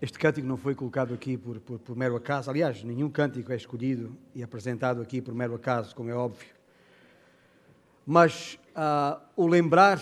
[0.00, 2.48] Este cântico não foi colocado aqui por, por, por, mero acaso.
[2.48, 6.48] Aliás, nenhum cântico é escolhido e apresentado aqui por mero acaso, como é óbvio.
[8.06, 10.00] Mas uh, o lembrar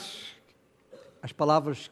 [1.23, 1.91] as palavras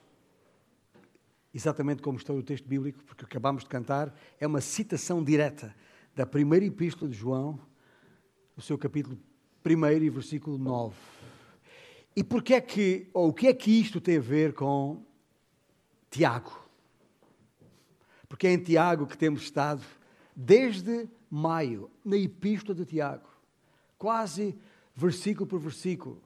[1.54, 5.74] exatamente como estão no texto bíblico, porque acabamos de cantar, é uma citação direta
[6.14, 7.58] da primeira epístola de João,
[8.54, 9.18] no seu capítulo
[9.64, 10.94] 1 e versículo 9.
[12.14, 15.02] E porquê é que, ou o que é que isto tem a ver com
[16.10, 16.63] Tiago?
[18.34, 19.80] Porque é em Tiago que temos estado
[20.34, 23.28] desde maio, na epístola de Tiago,
[23.96, 24.58] quase
[24.92, 26.20] versículo por versículo.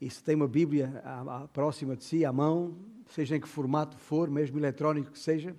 [0.00, 2.74] E se tem uma Bíblia à, à, próxima de si, à mão,
[3.10, 5.54] seja em que formato for, mesmo eletrónico que seja,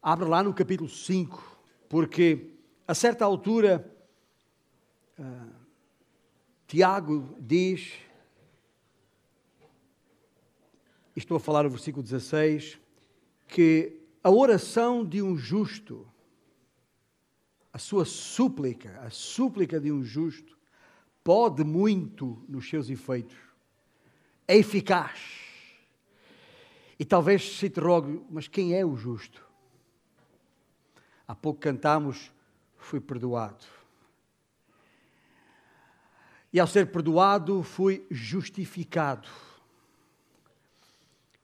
[0.00, 2.54] abra lá no capítulo 5, porque
[2.88, 3.94] a certa altura
[5.18, 5.52] uh,
[6.66, 7.92] Tiago diz,
[11.14, 12.80] estou a falar no versículo 16,
[13.46, 16.10] que a oração de um justo,
[17.70, 20.56] a sua súplica, a súplica de um justo,
[21.22, 23.36] pode muito nos seus efeitos.
[24.48, 25.20] É eficaz.
[26.98, 29.46] E talvez se te rogue, mas quem é o justo?
[31.28, 32.32] Há pouco cantamos,
[32.78, 33.66] fui perdoado.
[36.50, 39.28] E ao ser perdoado, fui justificado.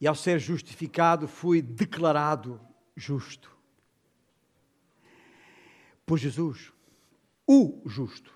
[0.00, 3.56] E ao ser justificado, fui declarado justo.
[6.04, 6.72] Por Jesus,
[7.46, 8.32] o justo,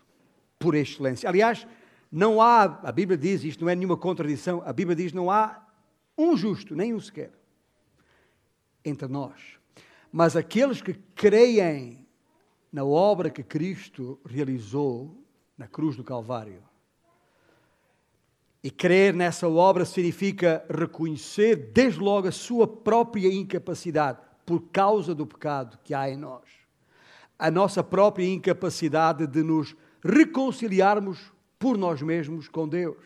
[0.59, 1.29] por excelência.
[1.29, 1.67] Aliás,
[2.11, 5.67] não há, a Bíblia diz, isto não é nenhuma contradição, a Bíblia diz não há
[6.17, 7.33] um justo, nem um sequer,
[8.85, 9.59] entre nós.
[10.13, 12.07] Mas aqueles que creem
[12.73, 15.25] na obra que Cristo realizou
[15.59, 16.63] na cruz do Calvário,
[18.65, 25.27] e crer nessa obra significa reconhecer desde logo a sua própria incapacidade por causa do
[25.27, 26.43] pecado que há em nós.
[27.39, 33.03] A nossa própria incapacidade de nos reconciliarmos por nós mesmos com Deus.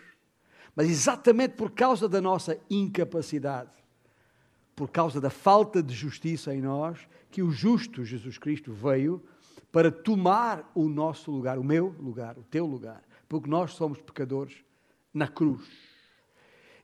[0.75, 3.73] Mas exatamente por causa da nossa incapacidade,
[4.75, 6.99] por causa da falta de justiça em nós,
[7.31, 9.23] que o justo Jesus Cristo veio
[9.71, 14.57] para tomar o nosso lugar, o meu lugar, o teu lugar, porque nós somos pecadores
[15.13, 15.69] na cruz.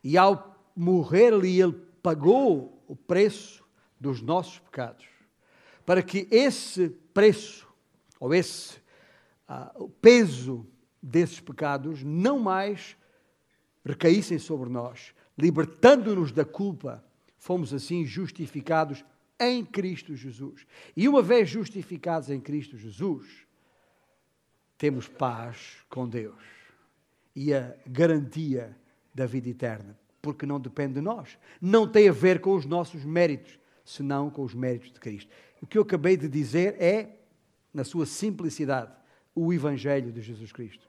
[0.02, 3.63] E ao morrer ali, ele pagou o preço
[3.98, 5.06] dos nossos pecados,
[5.84, 7.68] para que esse preço,
[8.18, 8.78] ou esse
[9.48, 10.66] uh, peso
[11.02, 12.96] desses pecados, não mais
[13.84, 17.04] recaíssem sobre nós, libertando-nos da culpa,
[17.38, 19.04] fomos assim justificados
[19.38, 20.66] em Cristo Jesus.
[20.96, 23.26] E uma vez justificados em Cristo Jesus,
[24.78, 26.42] temos paz com Deus
[27.34, 28.76] e a garantia
[29.14, 33.04] da vida eterna, porque não depende de nós, não tem a ver com os nossos
[33.04, 35.30] méritos, senão com os méritos de Cristo.
[35.60, 37.16] O que eu acabei de dizer é,
[37.72, 38.92] na sua simplicidade,
[39.34, 40.88] o Evangelho de Jesus Cristo.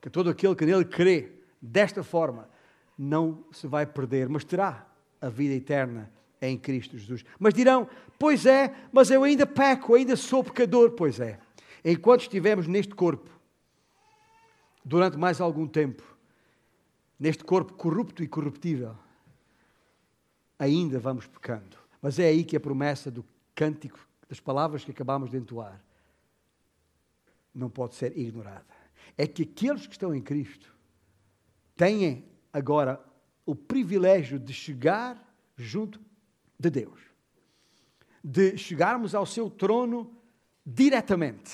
[0.00, 2.48] Que todo aquele que nele crê desta forma
[2.96, 4.86] não se vai perder, mas terá
[5.20, 6.10] a vida eterna
[6.40, 7.24] em Cristo Jesus.
[7.38, 7.88] Mas dirão,
[8.18, 10.92] pois é, mas eu ainda peco, ainda sou pecador.
[10.92, 11.38] Pois é.
[11.84, 13.30] Enquanto estivermos neste corpo,
[14.84, 16.02] durante mais algum tempo,
[17.18, 18.96] neste corpo corrupto e corruptível,
[20.58, 21.76] ainda vamos pecando.
[22.06, 25.82] Mas é aí que a promessa do cântico, das palavras que acabamos de entoar,
[27.52, 28.64] não pode ser ignorada.
[29.18, 30.72] É que aqueles que estão em Cristo
[31.74, 33.04] têm agora
[33.44, 35.20] o privilégio de chegar
[35.56, 36.00] junto
[36.56, 37.00] de Deus,
[38.22, 40.16] de chegarmos ao seu trono
[40.64, 41.50] diretamente,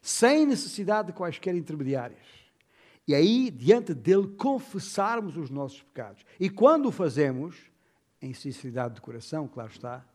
[0.00, 2.28] sem necessidade de quaisquer intermediários.
[3.08, 6.24] E aí, diante dele, confessarmos os nossos pecados.
[6.38, 7.71] E quando o fazemos,
[8.22, 10.06] em sinceridade de coração, claro está,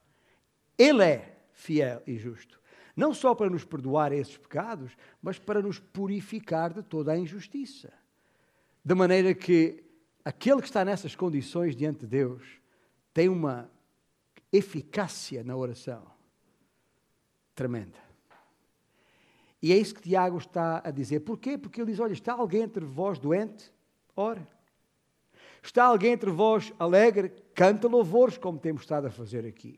[0.78, 2.60] Ele é fiel e justo.
[2.96, 7.94] Não só para nos perdoar esses pecados, mas para nos purificar de toda a injustiça.
[8.84, 9.84] De maneira que
[10.26, 12.44] aquele que está nessas condições diante de Deus
[13.14, 13.70] tem uma
[14.52, 16.10] eficácia na oração
[17.54, 18.08] tremenda.
[19.62, 21.22] E é isso que Tiago está a dizer.
[21.22, 21.58] Porquê?
[21.58, 23.72] Porque ele diz: Olha, está alguém entre vós doente?
[24.16, 24.48] Ora.
[25.68, 27.30] Está alguém entre vós alegre?
[27.54, 29.78] Canta louvores, como temos estado a fazer aqui.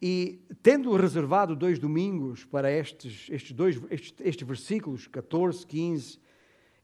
[0.00, 6.20] E tendo reservado dois domingos para estes, estes, dois, estes, estes versículos, 14, 15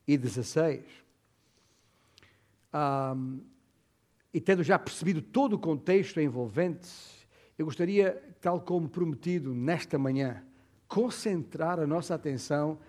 [0.04, 0.84] e 16,
[2.74, 3.40] um,
[4.34, 6.90] e tendo já percebido todo o contexto envolvente,
[7.56, 10.42] eu gostaria, tal como prometido nesta manhã,
[10.88, 12.80] concentrar a nossa atenção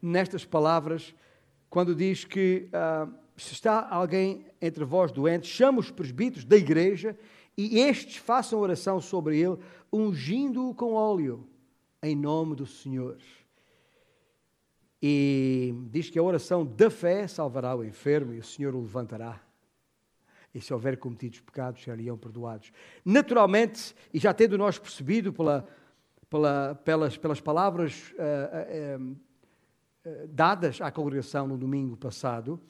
[0.00, 1.12] nestas palavras,
[1.68, 7.16] quando diz que uh, se está alguém entre vós doente, chama os presbíteros da igreja
[7.56, 9.58] E estes façam oração sobre ele,
[9.92, 11.46] ungindo-o com óleo,
[12.02, 13.18] em nome do Senhor.
[15.02, 19.40] E diz que a oração da fé salvará o enfermo e o Senhor o levantará.
[20.54, 22.72] E se houver cometido pecados, seriam perdoados.
[23.04, 25.66] Naturalmente, e já tendo nós percebido pela,
[26.28, 32.60] pela, pelas, pelas palavras uh, uh, uh, dadas à congregação no domingo passado,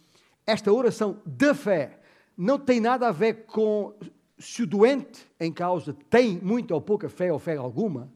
[0.47, 1.99] esta oração da fé
[2.37, 3.95] não tem nada a ver com
[4.39, 8.11] se o doente em causa tem muita ou pouca fé ou fé alguma,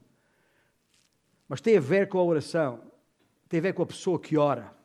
[1.47, 2.81] mas tem a ver com a oração
[3.47, 4.75] tem a ver com a pessoa que ora.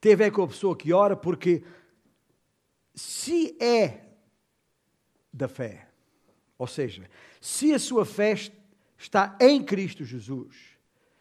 [0.00, 1.64] Tem a ver com a pessoa que ora, porque
[2.94, 4.04] se é
[5.32, 5.88] da fé,
[6.58, 7.08] ou seja,
[7.40, 8.34] se a sua fé
[8.96, 10.76] está em Cristo Jesus,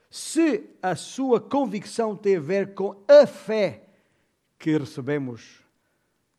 [0.10, 3.85] se a sua convicção tem a ver com a fé
[4.58, 5.64] que recebemos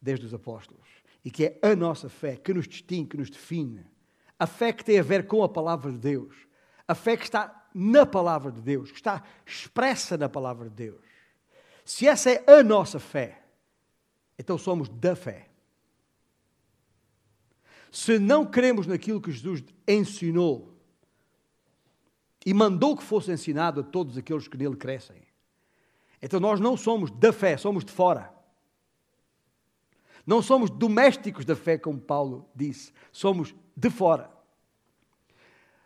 [0.00, 0.86] desde os apóstolos,
[1.24, 3.84] e que é a nossa fé que nos distingue, que nos define,
[4.38, 6.34] a fé que tem a ver com a palavra de Deus,
[6.86, 11.00] a fé que está na palavra de Deus, que está expressa na palavra de Deus.
[11.84, 13.42] Se essa é a nossa fé,
[14.38, 15.48] então somos da fé.
[17.90, 20.74] Se não cremos naquilo que Jesus ensinou
[22.44, 25.25] e mandou que fosse ensinado a todos aqueles que nele crescem,
[26.20, 28.32] então nós não somos da fé, somos de fora.
[30.26, 34.30] Não somos domésticos da fé, como Paulo disse, somos de fora.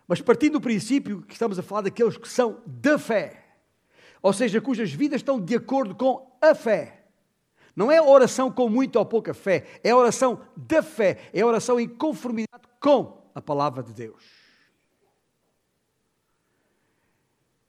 [0.08, 3.44] Mas partindo do princípio que estamos a falar daqueles que são da fé,
[4.22, 7.04] ou seja, cujas vidas estão de acordo com a fé.
[7.76, 11.88] Não é oração com muita ou pouca fé, é oração da fé, é oração em
[11.88, 14.39] conformidade com a palavra de Deus.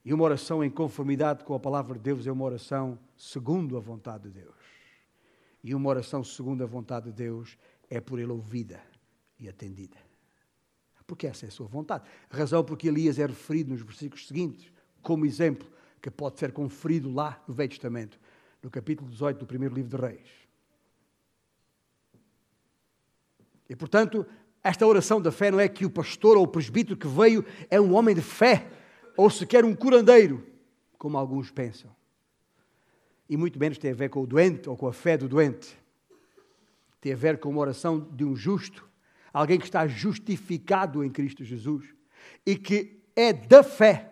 [0.04, 3.80] E uma oração em conformidade com a palavra de Deus é uma oração segundo a
[3.80, 4.56] vontade de Deus.
[5.64, 7.58] E uma oração segundo a vontade de Deus
[7.90, 8.82] é por ele ouvida
[9.40, 9.98] e atendida
[11.12, 12.06] porque essa é a sua vontade.
[12.30, 14.72] A razão porque Elias é referido nos versículos seguintes,
[15.02, 15.70] como exemplo,
[16.02, 18.18] que pode ser conferido lá no Velho Testamento,
[18.64, 20.30] no capítulo 18 do primeiro livro de Reis.
[23.70, 24.26] E portanto,
[24.64, 27.80] esta oração da fé não é que o pastor ou o presbítero que veio é
[27.80, 28.72] um homem de fé,
[29.22, 30.44] ou sequer um curandeiro,
[30.98, 31.96] como alguns pensam.
[33.30, 35.78] E muito menos tem a ver com o doente ou com a fé do doente.
[37.00, 38.90] Tem a ver com uma oração de um justo
[39.32, 41.86] alguém que está justificado em Cristo Jesus
[42.44, 44.12] e que é da fé.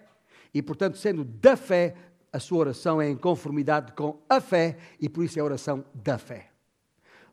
[0.53, 1.95] E, portanto, sendo da fé,
[2.31, 5.83] a sua oração é em conformidade com a fé e por isso é a oração
[5.91, 6.51] da fé.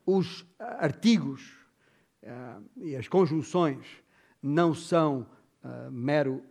[0.06, 1.52] Os artigos
[2.23, 3.84] uh, e as conjunções
[4.43, 5.26] não são
[5.62, 6.43] uh, mero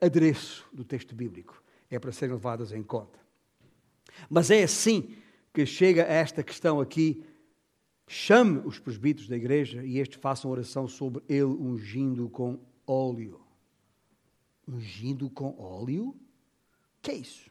[0.00, 3.18] adereço do texto bíblico, é para serem levadas em conta.
[4.28, 5.16] Mas é assim
[5.52, 7.24] que chega a esta questão aqui
[8.10, 13.38] Chame os presbíteros da igreja e estes façam oração sobre ele, ungindo com óleo.
[14.66, 16.16] Ungindo com óleo?
[17.02, 17.50] que é isso?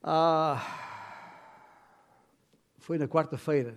[0.00, 0.64] Ah,
[2.78, 3.76] foi na quarta-feira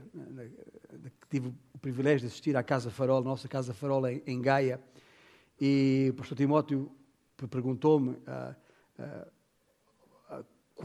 [1.20, 4.80] que tive o privilégio de assistir à Casa Farol, nossa Casa Farol em, Gaia,
[5.65, 6.92] e o pastor Timóteo
[7.50, 8.54] perguntou-me ah,
[9.00, 9.27] ah,
[10.30, 10.44] ah,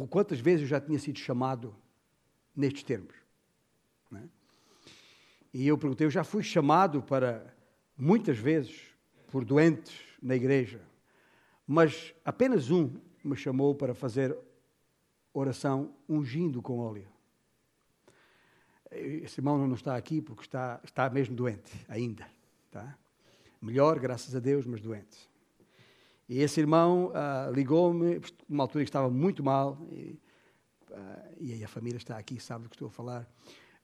[0.08, 1.74] quantas vezes eu já tinha sido chamado
[2.54, 3.12] nestes termos.
[4.14, 4.22] É?
[5.52, 7.52] E eu perguntei, eu já fui chamado para,
[7.96, 8.80] muitas vezes,
[9.32, 10.80] por doentes na igreja,
[11.66, 14.38] mas apenas um me chamou para fazer
[15.34, 17.08] oração ungindo com óleo.
[18.92, 22.30] Esse irmão não está aqui porque está, está mesmo doente, ainda.
[22.70, 22.96] Tá?
[23.60, 25.28] Melhor, graças a Deus, mas doente.
[26.28, 30.18] E esse irmão uh, ligou-me, numa altura que estava muito mal, e
[30.90, 33.22] uh, e aí a família está aqui, sabe do que estou a falar,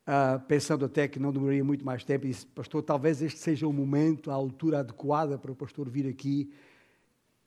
[0.06, 3.66] uh, pensando até que não demoraria muito mais tempo, e disse, pastor, talvez este seja
[3.66, 6.52] o momento, a altura adequada para o pastor vir aqui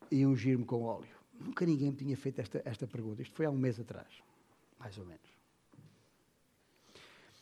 [0.09, 1.17] e ungir-me com óleo.
[1.39, 3.21] Nunca ninguém me tinha feito esta, esta pergunta.
[3.21, 4.07] Isto foi há um mês atrás,
[4.79, 5.37] mais ou menos.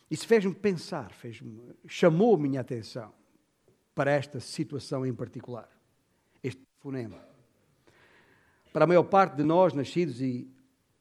[0.10, 1.42] Isso fez-me pensar, fez
[1.88, 3.14] chamou a minha atenção
[3.96, 5.70] para esta situação em particular,
[6.44, 7.24] este fonema.
[8.74, 10.48] Para a maior parte de nós, nascidos e,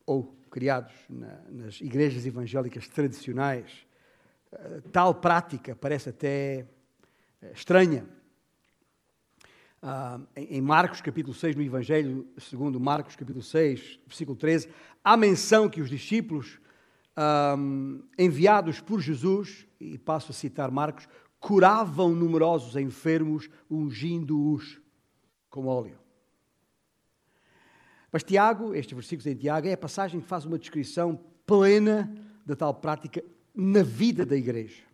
[0.07, 3.85] ou criados na, nas igrejas evangélicas tradicionais,
[4.53, 6.67] eh, tal prática parece até
[7.43, 8.07] eh, estranha.
[9.83, 14.69] Ah, em Marcos capítulo 6, no Evangelho segundo Marcos capítulo 6, versículo 13,
[15.03, 16.61] há menção que os discípulos
[17.17, 17.57] ah,
[18.17, 21.09] enviados por Jesus, e passo a citar Marcos,
[21.45, 24.81] curavam numerosos enfermos, ungindo-os
[25.51, 25.99] com óleo.
[28.11, 32.11] Mas Tiago, estes versículos em Tiago, é a passagem que faz uma descrição plena
[32.47, 33.23] da tal prática
[33.55, 34.85] na vida da igreja.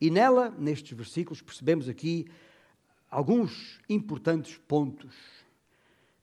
[0.00, 2.28] E nela, nestes versículos, percebemos aqui
[3.10, 5.12] alguns importantes pontos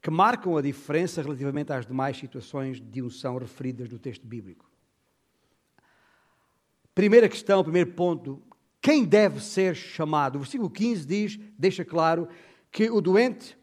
[0.00, 4.64] que marcam a diferença relativamente às demais situações de unção referidas no texto bíblico.
[6.94, 8.42] Primeira questão, primeiro ponto,
[8.80, 10.36] quem deve ser chamado?
[10.36, 12.28] O versículo 15 diz, deixa claro,
[12.70, 13.56] que o doente,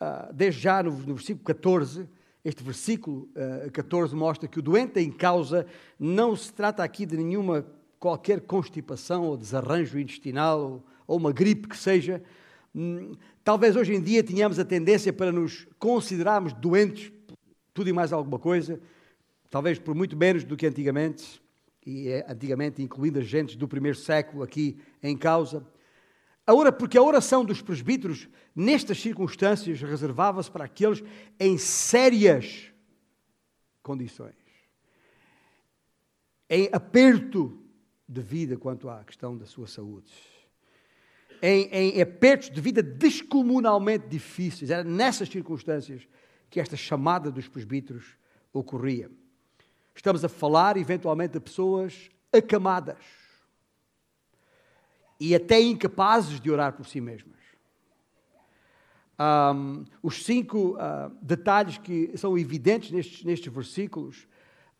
[0.00, 2.08] ah, desde já no, versículo 14,
[2.44, 3.28] este versículo
[3.72, 5.66] 14 ah, mostra que o doente em causa
[5.98, 7.66] não se trata aqui de nenhuma
[7.98, 12.22] qualquer constipação ou desarranjo intestinal ou uma gripe que seja,
[12.74, 13.12] Hum,
[13.44, 17.12] talvez hoje em dia tenhamos a tendência para nos considerarmos doentes,
[17.74, 18.80] tudo e mais alguma coisa,
[19.50, 21.41] talvez por muito menos do que antigamente,
[21.84, 25.66] e é antigamente incluindo as gentes do primeiro século aqui em causa.
[26.78, 31.02] Porque a oração dos presbíteros, nestas circunstâncias, reservava-se para aqueles
[31.38, 32.72] em sérias
[33.82, 34.34] condições,
[36.48, 37.58] em aperto
[38.08, 40.12] de vida quanto à questão da sua saúde
[41.42, 44.70] em, em apertos de vida descomunalmente difíceis.
[44.70, 46.06] Era nessas circunstâncias
[46.48, 48.16] que esta chamada dos presbíteros
[48.52, 49.10] ocorria.
[49.94, 52.98] Estamos a falar, eventualmente, de pessoas acamadas
[55.20, 57.40] e até incapazes de orar por si mesmas.
[59.20, 64.26] Um, os cinco uh, detalhes que são evidentes nestes, nestes versículos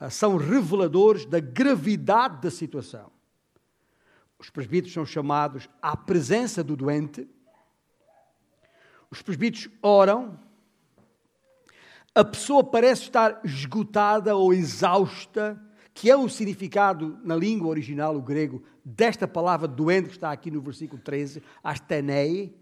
[0.00, 3.12] uh, são reveladores da gravidade da situação.
[4.38, 7.28] Os presbíteros são chamados à presença do doente,
[9.08, 10.40] os presbíteros oram,
[12.14, 15.60] a pessoa parece estar esgotada ou exausta,
[15.94, 20.50] que é o significado na língua original, o grego, desta palavra doente que está aqui
[20.50, 22.54] no versículo 13, astenei,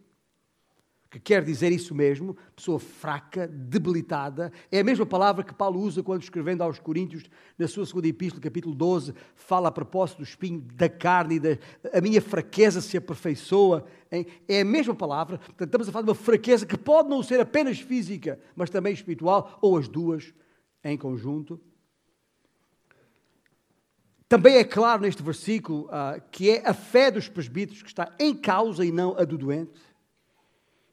[1.11, 4.53] que quer dizer isso mesmo, pessoa fraca, debilitada.
[4.71, 7.25] É a mesma palavra que Paulo usa quando escrevendo aos Coríntios,
[7.59, 11.59] na sua segunda epístola, capítulo 12, fala a propósito do espinho da carne e da
[11.93, 13.85] a minha fraqueza se aperfeiçoa.
[14.11, 14.25] Hein?
[14.47, 17.41] É a mesma palavra, portanto, estamos a falar de uma fraqueza que pode não ser
[17.41, 20.33] apenas física, mas também espiritual, ou as duas
[20.85, 21.61] em conjunto.
[24.29, 28.33] Também é claro neste versículo uh, que é a fé dos presbíteros que está em
[28.33, 29.73] causa e não a do doente.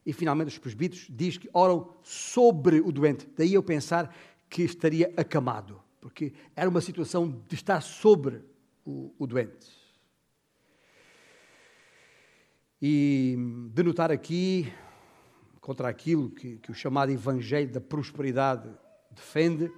[0.08, 3.28] E finalmente os presbíteros diz que oram sobre o doente.
[3.36, 4.16] Daí eu pensar
[4.48, 8.40] que estaria acamado, porque era uma situação de estar sobre
[8.86, 9.68] o, o doente.
[12.80, 13.36] E
[13.74, 14.72] denotar aqui,
[15.60, 18.66] contra aquilo que, que o chamado Evangelho da Prosperidade
[19.10, 19.70] defende,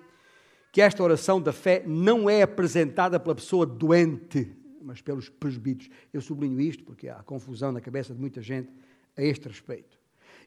[0.70, 5.92] que esta oração da fé não é apresentada pela pessoa doente, mas pelos presbíteros.
[6.12, 8.70] Eu sublinho isto porque há confusão na cabeça de muita gente
[9.16, 9.99] a este respeito.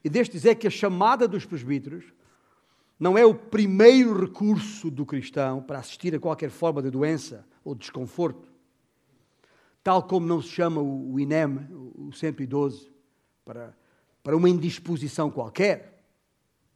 [0.03, 2.05] E deixe dizer que a chamada dos presbíteros
[3.00, 7.74] não é o primeiro recurso do cristão para assistir a qualquer forma de doença ou
[7.74, 8.51] desconforto.
[9.83, 12.89] Tal como não se chama o INEM, o 112,
[13.43, 13.75] para,
[14.22, 16.05] para uma indisposição qualquer.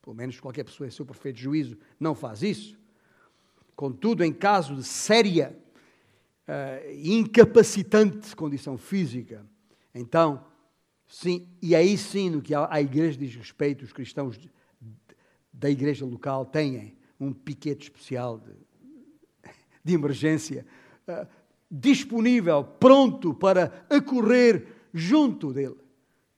[0.01, 2.77] Pelo menos qualquer pessoa em seu perfeito juízo não faz isso.
[3.75, 5.57] Contudo, em caso de séria
[6.48, 9.46] uh, incapacitante condição física,
[9.93, 10.43] então
[11.08, 14.38] Sim, e aí sim, no que a igreja diz respeito, os cristãos
[15.54, 18.54] da igreja local têm um piquete especial de,
[19.84, 20.66] de emergência
[21.08, 21.28] uh,
[21.72, 25.78] disponível, pronto para acorrer junto dele,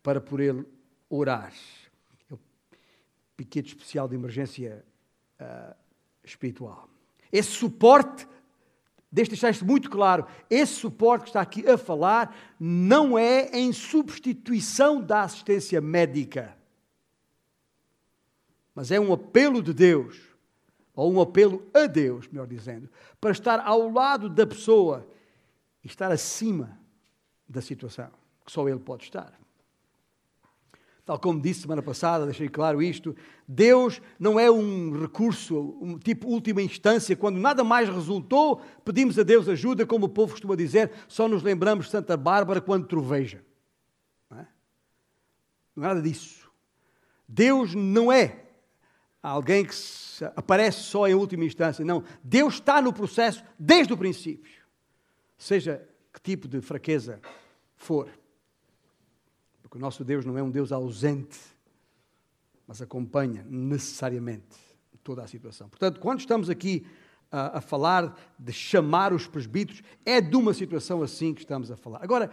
[0.02, 0.64] para por ele
[1.10, 1.54] orar.
[2.30, 2.40] É o
[3.36, 4.86] piquete especial de emergência
[5.42, 5.76] uh,
[6.24, 6.88] espiritual.
[7.32, 8.28] Esse suporte
[9.12, 13.74] Deixa deixar isto muito claro: esse suporte que está aqui a falar não é em
[13.74, 16.56] substituição da assistência médica,
[18.76, 20.20] mas é um apelo de Deus,
[20.94, 22.90] ou um apelo a Deus, melhor dizendo,
[23.20, 25.08] para estar ao lado da pessoa
[25.84, 26.78] e estar acima
[27.48, 28.12] da situação,
[28.46, 29.40] que só Ele pode estar.
[31.10, 33.16] Tal como disse semana passada, deixei claro isto,
[33.48, 39.24] Deus não é um recurso, um tipo última instância, quando nada mais resultou, pedimos a
[39.24, 43.44] Deus ajuda, como o povo costuma dizer, só nos lembramos de Santa Bárbara quando troveja.
[44.30, 44.48] Não é?
[45.76, 46.48] Nada disso.
[47.28, 48.44] Deus não é
[49.20, 49.74] alguém que
[50.36, 52.04] aparece só em última instância, não.
[52.24, 54.62] Deus está no processo desde o princípio,
[55.40, 57.20] seja que tipo de fraqueza
[57.76, 58.12] for.
[59.70, 61.38] Porque o nosso Deus não é um Deus ausente,
[62.66, 64.58] mas acompanha necessariamente
[65.04, 65.70] toda a situação.
[65.70, 66.88] Portanto, quando estamos aqui
[67.32, 71.78] a, a falar de chamar os presbíteros, é de uma situação assim que estamos a
[71.78, 72.04] falar.
[72.04, 72.32] Agora,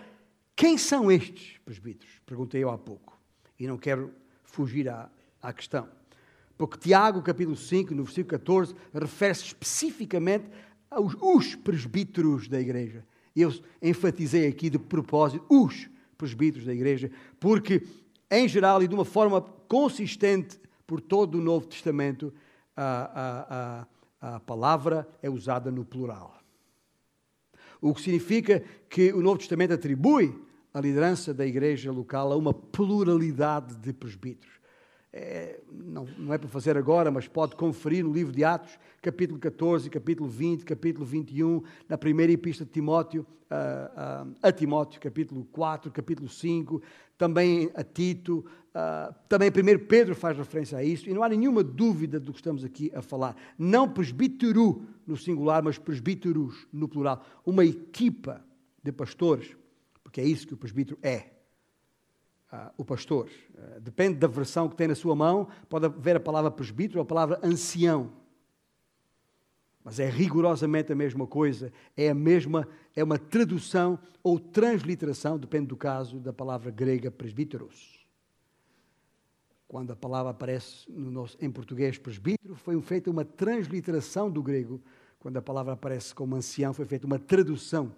[0.54, 2.22] quem são estes presbíteros?
[2.24, 3.20] Perguntei eu há pouco.
[3.60, 5.10] E não quero fugir à,
[5.42, 5.86] à questão.
[6.56, 10.48] Porque Tiago, capítulo 5, no versículo 14, refere-se especificamente
[10.90, 13.04] aos os presbíteros da igreja.
[13.34, 13.52] Eu
[13.82, 17.82] enfatizei aqui de propósito os presbíteros da igreja, porque,
[18.30, 22.32] em geral e de uma forma consistente por todo o Novo Testamento,
[22.76, 23.86] a,
[24.20, 26.34] a, a, a palavra é usada no plural.
[27.80, 30.34] O que significa que o Novo Testamento atribui
[30.72, 34.55] a liderança da igreja local a uma pluralidade de presbíteros.
[35.18, 39.40] É, não, não, é para fazer agora, mas pode conferir no livro de Atos, capítulo
[39.40, 45.90] 14, capítulo 20, capítulo 21, na primeira epístola de Timóteo, a, a, Timóteo, capítulo 4,
[45.90, 46.82] capítulo 5,
[47.16, 48.44] também a Tito,
[48.74, 52.38] a, também 1 Pedro faz referência a isso, e não há nenhuma dúvida do que
[52.38, 53.34] estamos aqui a falar.
[53.58, 57.24] Não presbítero no singular, mas presbíteros no plural.
[57.42, 58.44] Uma equipa
[58.82, 59.56] de pastores,
[60.04, 61.35] porque é isso que o presbítero é
[62.52, 63.28] uh, o pastor.
[63.54, 67.02] Uh, depende da versão que tem na sua mão, pode haver a palavra presbítero ou
[67.02, 68.12] a palavra ancião.
[69.84, 75.68] Mas é rigorosamente a mesma coisa, é a mesma, é uma tradução ou transliteração, depende
[75.68, 78.04] do caso, da palavra grega presbíteros.
[79.68, 84.80] Quando a palavra aparece nosso, em português presbítero, foi feita uma transliteração do grego.
[85.18, 87.94] Quando a palavra aparece como ancião, foi feita uma tradução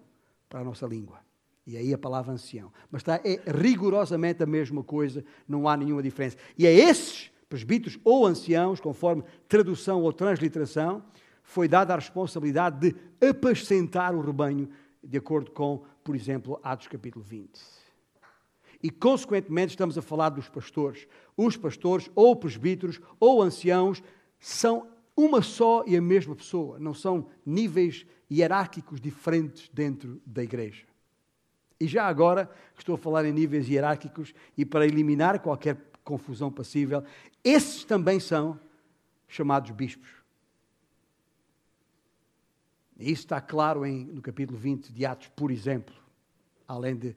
[0.49, 1.28] para a nossa língua.
[1.69, 2.73] E aí a palavra ancião.
[2.91, 6.39] Mas está, é rigorosamente a mesma coisa, não há nenhuma diferença.
[6.57, 11.05] E a esses presbíteros ou anciãos, conforme tradução ou transliteração,
[11.43, 12.97] foi dada a responsabilidade de
[13.29, 14.71] apacentar o rebanho,
[15.05, 17.61] de acordo com, por exemplo, Atos capítulo 20.
[18.83, 21.07] E, consequentemente, estamos a falar dos pastores.
[21.37, 24.03] Os pastores, ou presbíteros, ou anciãos,
[24.41, 30.88] são uma só e a mesma pessoa, não são níveis hierárquicos diferentes dentro da igreja.
[31.81, 37.05] E já agora, estou a falar em níveis hierárquicos e para eliminar qualquer confusão passível,
[37.45, 38.59] esses também são
[39.29, 40.09] chamados bispos.
[42.99, 45.95] E isso está claro em, no capítulo 20 de Atos, por exemplo,
[46.67, 47.09] além de,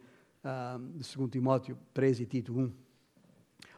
[0.43, 2.71] uh, de 2 Timóteo 3 e Tito 1,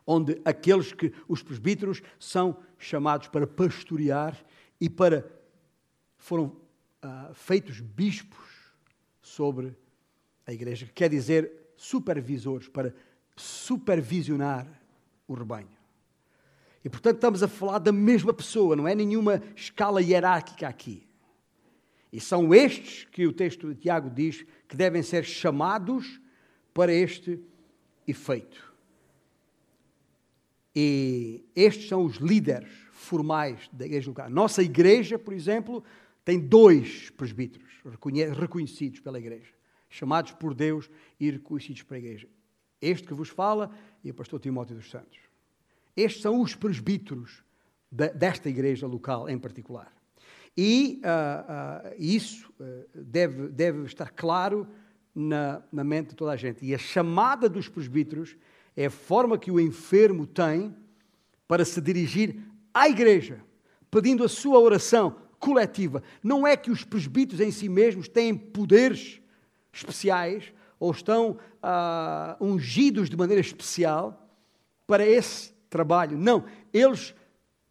[0.06, 4.38] onde aqueles que, os presbíteros, são chamados para pastorear
[4.82, 5.26] e para,
[6.18, 8.74] foram uh, feitos bispos
[9.22, 9.74] sobre
[10.46, 12.94] a igreja, que quer dizer supervisores, para
[13.36, 14.68] supervisionar
[15.28, 15.68] o rebanho.
[16.84, 21.08] E portanto estamos a falar da mesma pessoa, não é nenhuma escala hierárquica aqui.
[22.12, 26.20] E são estes que o texto de Tiago diz que devem ser chamados
[26.74, 27.40] para este
[28.08, 28.72] efeito.
[30.76, 34.30] E estes são os líderes formais da igreja local.
[34.30, 35.84] Nossa igreja, por exemplo,
[36.26, 37.72] tem dois presbíteros
[38.40, 39.54] reconhecidos pela igreja
[39.94, 42.28] chamados por Deus e reconhecidos para a igreja.
[42.82, 43.72] Este que vos fala
[44.04, 45.20] e o pastor Timóteo dos Santos.
[45.96, 47.44] Estes são os presbíteros
[47.92, 49.94] de, desta igreja local em particular.
[50.58, 54.68] E uh, uh, isso uh, deve, deve estar claro
[55.14, 56.66] na, na mente de toda a gente.
[56.66, 58.36] E a chamada dos presbíteros
[58.76, 60.76] é a forma que o enfermo tem
[61.48, 62.40] para se dirigir
[62.74, 63.40] à igreja,
[63.92, 66.02] pedindo a sua oração coletiva.
[66.24, 69.23] Não é que os presbíteros em si mesmos têm poderes
[69.74, 74.30] especiais ou estão uh, ungidos de maneira especial
[74.86, 76.18] para esse trabalho.
[76.18, 77.16] Não, eles,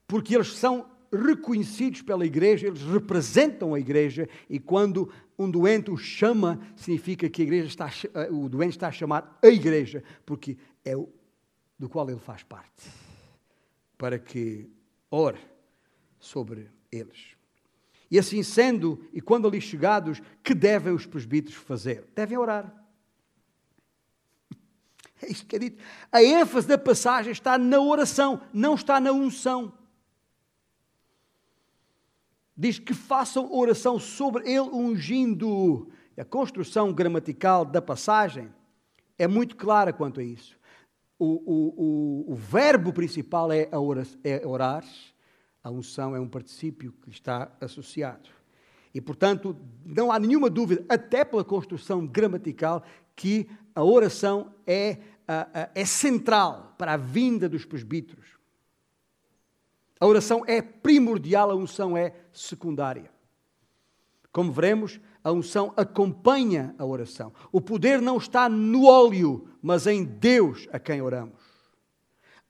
[0.06, 5.96] porque eles são reconhecidos pela igreja, eles representam a igreja e quando um doente o
[5.96, 10.56] chama, significa que a igreja está, uh, o doente está a chamar a igreja, porque
[10.84, 11.08] é o
[11.78, 12.88] do qual ele faz parte,
[13.98, 14.70] para que
[15.10, 15.40] ore
[16.18, 17.36] sobre eles.
[18.12, 22.04] E assim sendo, e quando ali chegados, que devem os presbíteros fazer?
[22.14, 22.70] Devem orar.
[25.22, 25.82] É isto que é dito.
[26.10, 29.72] A ênfase da passagem está na oração, não está na unção.
[32.54, 35.90] Diz que façam oração sobre ele, ungindo-o.
[36.14, 38.52] A construção gramatical da passagem
[39.16, 40.58] é muito clara quanto a isso.
[41.18, 44.84] O, o, o, o verbo principal é, orar, é orar
[45.62, 48.28] a unção é um particípio que está associado.
[48.94, 52.82] E, portanto, não há nenhuma dúvida, até pela construção gramatical,
[53.16, 54.98] que a oração é,
[55.74, 58.26] é central para a vinda dos presbíteros.
[59.98, 63.10] A oração é primordial, a unção é secundária.
[64.32, 67.32] Como veremos, a unção acompanha a oração.
[67.52, 71.40] O poder não está no óleo, mas em Deus a quem oramos.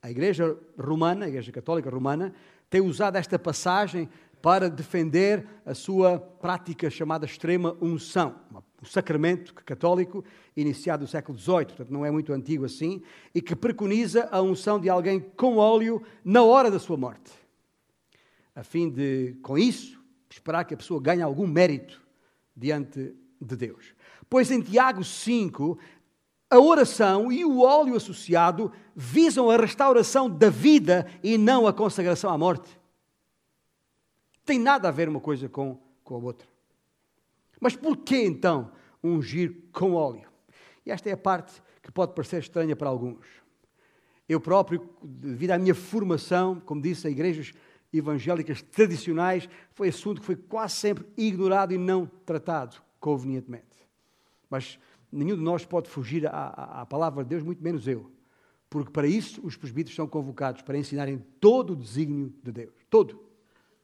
[0.00, 2.34] A Igreja Romana, a Igreja Católica Romana,
[2.72, 4.08] tem usado esta passagem
[4.40, 8.34] para defender a sua prática chamada extrema unção,
[8.82, 10.24] um sacramento católico
[10.56, 13.02] iniciado no século XVIII, portanto não é muito antigo assim,
[13.34, 17.30] e que preconiza a unção de alguém com óleo na hora da sua morte,
[18.54, 22.02] a fim de, com isso, esperar que a pessoa ganhe algum mérito
[22.56, 23.94] diante de Deus.
[24.30, 25.78] Pois em Tiago 5,
[26.52, 32.30] a oração e o óleo associado visam a restauração da vida e não a consagração
[32.30, 32.78] à morte.
[34.44, 36.46] Tem nada a ver uma coisa com, com a outra.
[37.58, 38.70] Mas por que então
[39.02, 40.28] ungir com óleo?
[40.84, 43.26] E esta é a parte que pode parecer estranha para alguns.
[44.28, 47.54] Eu próprio, devido à minha formação, como disse, a igrejas
[47.90, 53.88] evangélicas tradicionais, foi assunto que foi quase sempre ignorado e não tratado convenientemente.
[54.50, 54.78] Mas
[55.12, 58.10] nenhum de nós pode fugir à, à, palavra de Deus, muito menos eu.
[58.70, 62.74] Porque para isso os presbíteros são convocados, para ensinarem todo o desígnio de Deus.
[62.88, 63.22] Todo.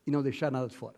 [0.07, 0.97] E não deixar nada de fora.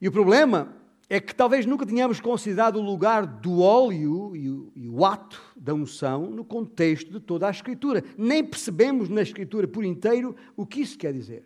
[0.00, 0.76] E o problema
[1.08, 5.40] é que talvez nunca tenhamos considerado o lugar do óleo e o, e o, ato
[5.56, 8.04] da unção no contexto de toda a Escritura.
[8.16, 11.44] Nem percebemos na Escritura por inteiro o que isso quer dizer.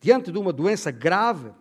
[0.00, 1.52] Diante de uma doença grave,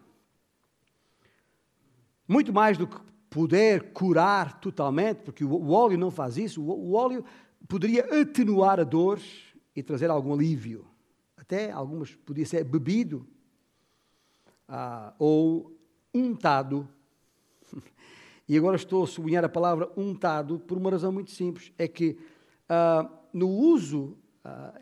[2.28, 7.24] muito mais do que poder curar totalmente, porque o óleo não faz isso, o óleo
[7.66, 9.20] poderia atenuar a dor
[9.74, 10.86] e trazer algum alívio.
[11.38, 13.26] Até algumas podia ser bebido
[14.68, 15.76] ah, ou
[16.14, 16.88] untado.
[18.50, 22.18] E agora estou a sublinhar a palavra untado por uma razão muito simples: é que
[22.68, 24.74] ah, no uso ah,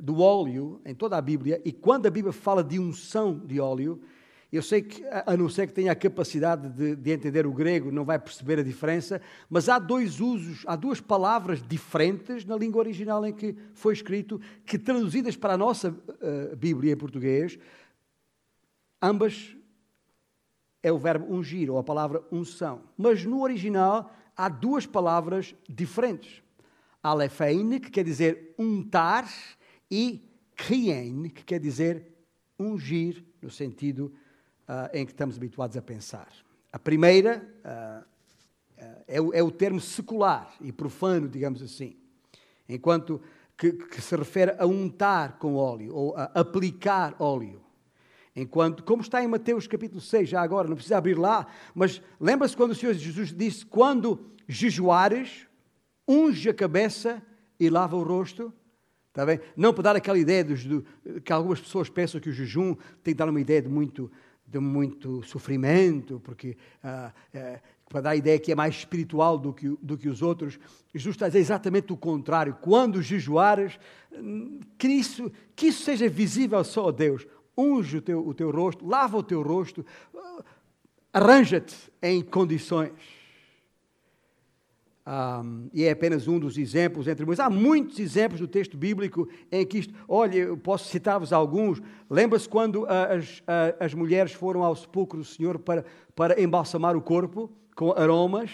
[0.00, 4.02] do óleo em toda a Bíblia, e quando a Bíblia fala de unção de óleo,
[4.52, 7.90] eu sei que, a não ser que tenha a capacidade de, de, entender o grego,
[7.90, 12.80] não vai perceber a diferença, mas há dois usos, há duas palavras diferentes na língua
[12.80, 17.58] original em que foi escrito, que traduzidas para a nossa uh, Bíblia em português,
[19.02, 19.56] ambas
[20.82, 22.82] é o verbo ungir, ou a palavra unção.
[22.96, 26.40] Mas no original há duas palavras diferentes.
[27.02, 29.28] Alefein, que quer dizer untar,
[29.90, 32.06] e krien, que quer dizer
[32.58, 34.12] ungir, no sentido
[34.68, 36.28] uh, em que estamos habituados a pensar.
[36.72, 38.16] A primeira uh,
[39.06, 41.96] é, o, é, o, termo secular e profano, digamos assim,
[42.68, 43.20] enquanto
[43.56, 47.62] que, que, se refere a untar com óleo ou a aplicar óleo.
[48.34, 52.54] Enquanto, como está em Mateus capítulo 6, já agora, não precisa abrir lá, mas lembra-se
[52.54, 55.46] quando o Senhor Jesus disse: Quando jejuares,
[56.06, 57.22] unge a cabeça
[57.58, 58.52] e lava o rosto?
[59.08, 59.40] Está bem?
[59.56, 60.84] Não para dar aquela ideia dos, do,
[61.24, 64.12] que algumas pessoas pensam que o jejum tem que dar uma ideia de muito
[64.46, 69.52] de muito sofrimento, porque ah, é, para dar a ideia que é mais espiritual do
[69.52, 70.58] que, do que os outros.
[70.94, 72.56] Jesus está a dizer exatamente o contrário.
[72.60, 73.78] Quando jejuares,
[74.76, 77.26] que isso, que isso seja visível só a Deus.
[77.56, 79.84] Unge o teu, o teu rosto, lava o teu rosto,
[81.12, 82.92] arranja-te em condições
[85.06, 87.44] um, e é apenas um dos exemplos entre muitos.
[87.44, 89.94] Há muitos exemplos do texto bíblico em que isto.
[90.08, 91.80] Olha, eu posso citar-vos alguns.
[92.10, 93.40] Lembra-se quando as,
[93.78, 98.50] as mulheres foram ao sepulcro do Senhor para, para embalsamar o corpo com aromas?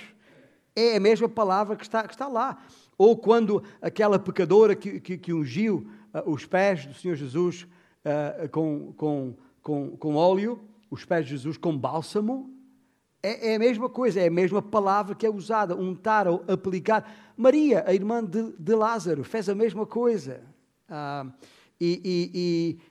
[0.77, 2.59] É a mesma palavra que está, que está lá.
[2.99, 7.67] Ou quando aquela pecadora que, que, que ungiu uh, os pés do Senhor Jesus
[8.05, 10.61] uh, com, com, com, com óleo,
[10.91, 12.51] os pés de Jesus com bálsamo,
[13.23, 17.33] é, é, a mesma coisa, é a mesma palavra que é usada, untar ou aplicar.
[17.37, 20.43] Maria, a irmã de, de Lázaro, fez a mesma coisa.
[20.89, 21.27] Ah,
[21.81, 22.01] e,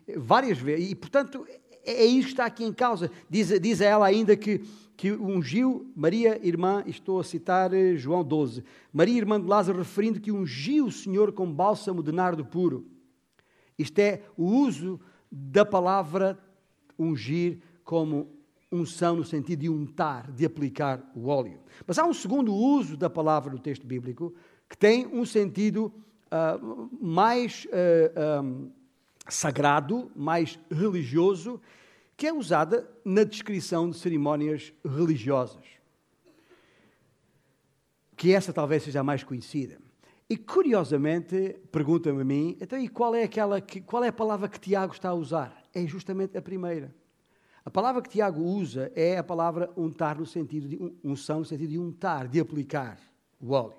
[0.07, 0.91] e, e, várias vezes.
[0.91, 1.45] E, portanto,
[1.83, 3.11] é, é isso que está aqui em causa.
[3.29, 4.59] Diz, diz ela ainda que,
[4.95, 8.63] que ungiu Maria, irmã, estou a citar eh, João 12,
[8.93, 12.85] Maria, irmã de Lázaro, referindo que ungiu o Senhor com bálsamo de nardo puro.
[13.77, 16.39] Isto é o uso da palavra
[16.97, 18.40] ungir como
[18.71, 21.59] unção no sentido de untar, de aplicar o óleo.
[21.85, 24.33] Mas há um segundo uso da palavra no texto bíblico
[24.69, 25.93] que tem um sentido
[26.31, 28.71] uh, mais uh, um,
[29.27, 31.59] sagrado, mais religioso,
[32.15, 35.65] que é usada na descrição de cerimónias religiosas.
[38.15, 39.79] Que essa talvez seja a mais conhecida.
[40.29, 44.47] E curiosamente, pergunta-me a mim, então e qual é aquela que, qual é a palavra
[44.47, 45.61] que Tiago está a usar?
[45.73, 46.95] É justamente a primeira.
[47.63, 51.69] A palavra que Tiago usa é a palavra untar no sentido de unção, no sentido
[51.69, 52.99] de untar, de aplicar
[53.39, 53.77] o óleo.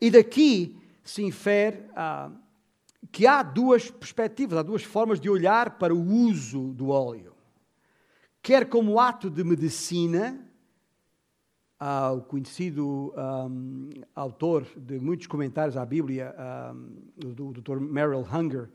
[0.00, 2.30] E daqui se infere ah,
[3.12, 7.34] que há duas perspectivas, há duas formas de olhar para o uso do óleo.
[8.42, 10.40] Quer como ato de medicina,
[11.78, 13.48] ah, o conhecido ah,
[14.14, 16.34] autor de muitos comentários à Bíblia,
[16.74, 17.78] um, o Dr.
[17.78, 18.68] Merrill Hunger,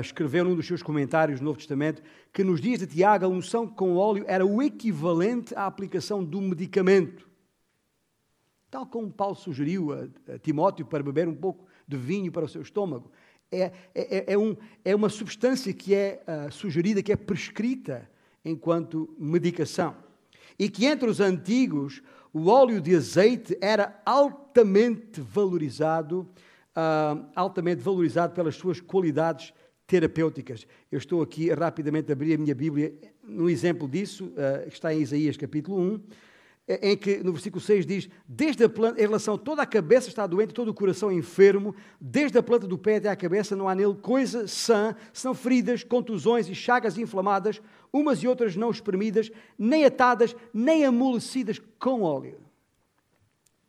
[0.00, 3.66] escreveu num dos seus comentários no Novo Testamento que nos dias de Tiago a unção
[3.66, 7.28] com óleo era o equivalente à aplicação do medicamento.
[8.70, 12.48] Tal como Paulo sugeriu a, a Timóteo para beber um pouco de vinho para o
[12.48, 13.10] seu estômago.
[13.50, 18.10] É, é, é, é um, é uma substância que é uh, sugerida, que é prescrita
[18.44, 19.96] enquanto medicação.
[20.58, 26.28] E que entre os antigos o óleo de azeite era altamente valorizado,
[26.76, 29.52] uh, altamente valorizado pelas suas qualidades
[29.88, 30.66] terapêuticas.
[30.92, 35.00] Eu estou aqui rapidamente a abrir a minha Bíblia no exemplo disso, uh, está em
[35.00, 36.00] Isaías capítulo 1,
[36.82, 40.26] em que no versículo 6 diz: Desde a planta, em relação toda a cabeça está
[40.26, 43.74] doente, todo o coração enfermo, desde a planta do pé até à cabeça não há
[43.74, 49.86] nele coisa sã, são feridas, contusões e chagas inflamadas, umas e outras não espremidas, nem
[49.86, 52.38] atadas, nem amolecidas com óleo.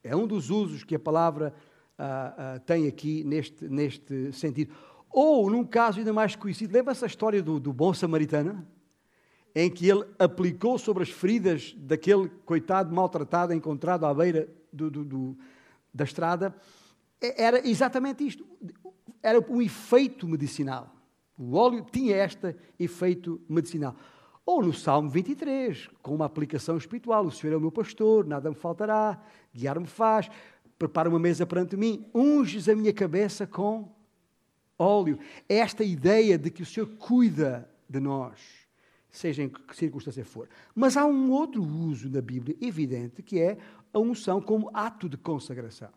[0.03, 1.53] É um dos usos que a palavra
[1.97, 4.73] ah, ah, tem aqui neste, neste sentido.
[5.09, 8.65] Ou, num caso ainda mais conhecido, lembra-se a história do, do bom samaritano?
[9.55, 15.37] Em que ele aplicou sobre as feridas daquele coitado maltratado encontrado à beira do, do,
[15.93, 16.55] da estrada.
[17.19, 18.45] Era exatamente isto.
[19.21, 20.95] Era um efeito medicinal.
[21.37, 23.95] O óleo tinha este efeito medicinal.
[24.45, 28.49] Ou no Salmo 23, com uma aplicação espiritual: O Senhor é o meu pastor, nada
[28.49, 29.21] me faltará,
[29.53, 30.29] guiar-me faz,
[30.77, 33.89] prepara uma mesa perante mim, unges a minha cabeça com
[34.79, 35.19] óleo.
[35.47, 38.39] É esta ideia de que o Senhor cuida de nós,
[39.11, 40.47] seja em que circunstância for.
[40.73, 43.57] Mas há um outro uso na Bíblia evidente, que é
[43.93, 45.89] a unção como ato de consagração.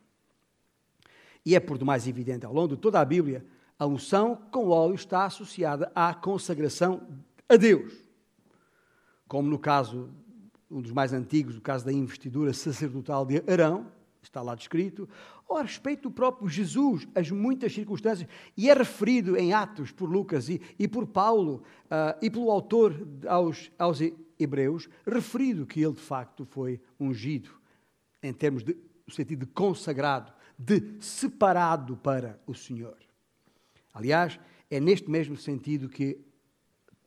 [1.44, 3.44] E é por demais evidente ao longo de toda a Bíblia,
[3.78, 7.02] a unção com óleo está associada à consagração
[7.48, 7.92] a Deus.
[9.26, 10.08] Como no caso,
[10.70, 13.86] um dos mais antigos, o caso da investidura sacerdotal de Arão,
[14.22, 15.08] está lá descrito,
[15.48, 20.08] ou a respeito do próprio Jesus, as muitas circunstâncias, e é referido em Atos por
[20.08, 23.98] Lucas e, e por Paulo uh, e pelo autor aos, aos
[24.38, 27.50] Hebreus, referido que ele de facto foi ungido,
[28.22, 32.96] em termos de no sentido de consagrado, de separado para o Senhor.
[33.92, 34.38] Aliás,
[34.70, 36.18] é neste mesmo sentido que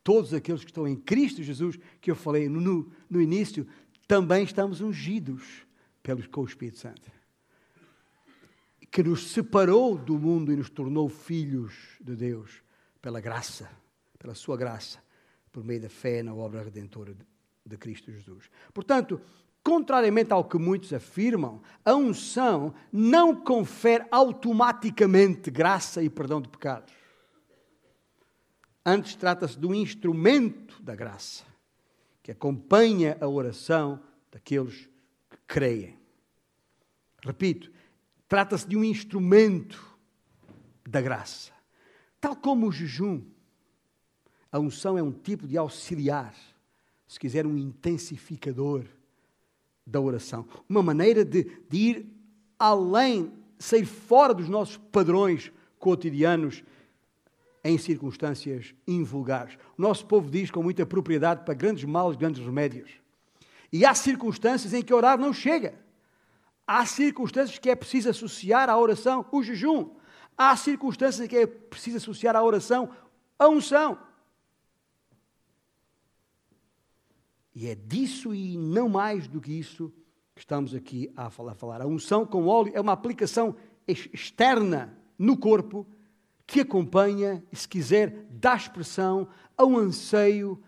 [0.03, 3.65] todos aqueles que estão em Cristo Jesus, que eu falei no, no início,
[4.07, 5.64] também estamos ungidos
[6.05, 7.11] pelos, com o Espírito Santo.
[8.91, 12.61] Que nos separou do mundo e nos tornou filhos de Deus
[13.01, 13.67] pela graça,
[14.19, 15.03] pela sua graça,
[15.51, 17.25] por meio da fé na obra redentora de,
[17.65, 18.49] de Cristo Jesus.
[18.71, 19.19] Portanto,
[19.63, 26.93] contrariamente ao que muitos afirmam, a unção não confere automaticamente graça e perdão de pecados.
[28.85, 31.43] Antes trata-se de um instrumento da graça
[32.21, 33.99] que acompanha a oração
[34.31, 34.87] daqueles
[35.47, 35.97] creem.
[37.23, 37.71] Repito,
[38.27, 39.97] trata-se de um instrumento
[40.87, 41.51] da graça.
[42.19, 43.23] Tal como o jejum,
[44.51, 46.35] a unção é um tipo de auxiliar,
[47.07, 48.85] se quiser, um intensificador
[49.85, 50.47] da oração.
[50.67, 52.05] Uma maneira de, de ir
[52.57, 56.63] além, sair fora dos nossos padrões cotidianos
[57.63, 59.57] em circunstâncias invulgares.
[59.77, 62.91] O nosso povo diz com muita propriedade para grandes males, grandes remédios.
[63.75, 65.77] E há circunstâncias em que orar não chega.
[66.65, 69.89] Há circunstâncias que é preciso associar à oração o jejum.
[70.37, 72.89] Há circunstâncias em que é preciso associar à oração
[73.37, 73.99] a unção.
[77.53, 79.91] E é disso e não mais do que isso
[80.33, 81.81] que estamos aqui a falar.
[81.81, 85.85] A unção com óleo é uma aplicação externa no corpo
[86.47, 90.63] que acompanha, se quiser, dá expressão a um anseio,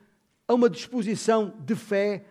[0.45, 2.25] a uma disposição de fé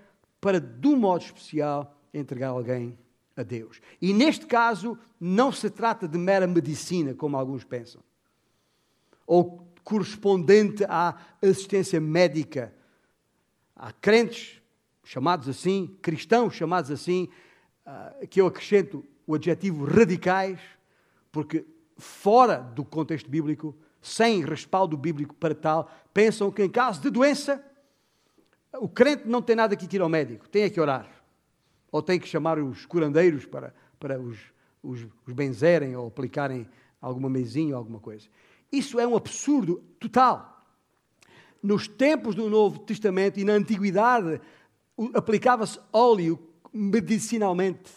[0.47, 2.97] para, de um modo especial, entregar alguém
[3.37, 3.81] a Deus.
[4.01, 8.01] E neste caso, não se trata de mera medicina, como alguns pensam,
[9.27, 12.73] ou correspondente à assistência médica.
[13.75, 14.63] Há crentes
[15.03, 17.29] chamados assim, cristãos chamados assim,
[17.85, 20.61] ah, que eu acrescento o adjetivo radicais,
[21.33, 21.67] porque
[21.99, 27.61] fora do contexto bíblico, sem respaldo bíblico para tal, pensam que em caso de doença
[28.81, 31.09] o crente não tem nada que ir ao médico, tem é que orar.
[31.91, 34.39] Ou tem que chamar os curandeiros para, para os,
[34.83, 36.69] os, os benzerem ou aplicarem
[37.01, 38.29] alguma mesinha ou alguma coisa.
[38.71, 40.65] Isso é um absurdo total.
[41.63, 44.41] Nos tempos do Novo Testamento e na Antiguidade,
[45.15, 46.39] aplicava-se óleo
[46.73, 47.91] medicinalmente,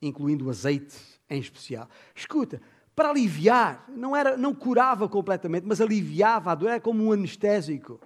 [0.00, 0.96] incluindo azeite
[1.28, 1.88] em especial.
[2.14, 2.60] Escuta,
[2.94, 8.00] para aliviar, não, era, não curava completamente, mas aliviava a dor, era como um anestésico.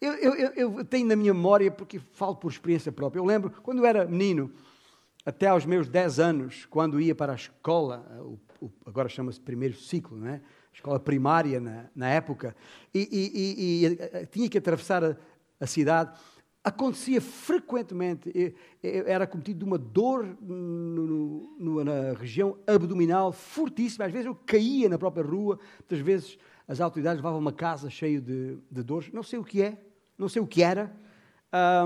[0.00, 3.78] Eu, eu, eu, tenho na minha memória, porque falo por experiência própria, eu lembro, quando
[3.78, 4.52] eu era menino,
[5.24, 9.74] até aos meus 10 anos, quando ia para a escola, o, o, agora chama-se primeiro
[9.74, 10.40] ciclo, não é?
[10.72, 12.54] escola primária na, na época,
[12.94, 15.16] e, e, e, e, eh, tinha que atravessar a,
[15.58, 16.12] a cidade,
[16.62, 24.26] acontecia frequentemente, era cometido de uma dor no, no, na região abdominal fortíssima, às vezes
[24.26, 26.36] eu caía na própria rua, muitas vezes
[26.68, 29.78] as autoridades levavam uma casa cheia de, de dores, não sei o que é,
[30.18, 30.94] não sei o que era,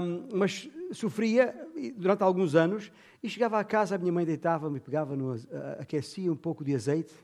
[0.02, 1.54] um, mas sofria
[1.96, 2.90] durante alguns anos
[3.22, 5.34] e chegava à casa, a minha mãe deitava-me, pegava, no,
[5.78, 7.14] aquecia um pouco de azeite,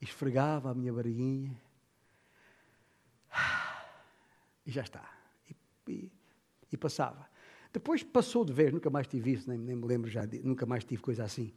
[0.00, 1.56] esfregava a minha barriguinha
[4.66, 5.08] e já está.
[5.48, 5.56] E,
[5.92, 6.12] e,
[6.72, 7.28] e, passava.
[7.72, 10.66] Depois passou de vez, nunca mais tive isso, nem, nem me lembro já, de, nunca
[10.66, 11.52] mais tive coisa assim.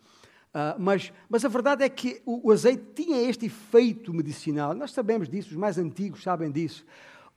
[0.54, 4.76] Uh, mas, mas a verdade é que o, o, azeite tinha este efeito medicinal.
[4.76, 6.86] Nós sabemos disso, os mais antigos sabem disso.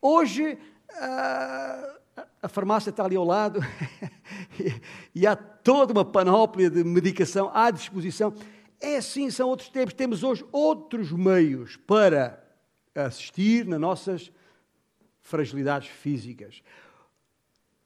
[0.03, 0.59] Hoje,
[0.93, 1.97] uh,
[2.43, 3.61] a farmácia está ali ao lado
[5.15, 8.35] e há toda uma panóplia de medicação à disposição.
[8.81, 9.95] É assim, são outros tempos.
[9.95, 12.43] Temos hoje outros meios para
[12.95, 14.33] assistir nas nossas
[15.21, 16.63] fragilidades físicas.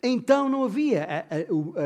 [0.02, 1.26] Então não havia